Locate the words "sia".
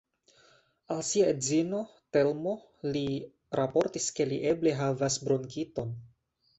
1.09-1.27